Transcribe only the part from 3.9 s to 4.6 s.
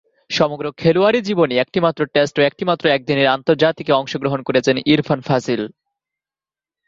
অংশগ্রহণ